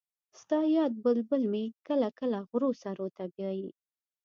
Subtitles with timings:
[0.41, 3.69] ستا یاد بلبل مې کله کله غرو سرو ته بیايي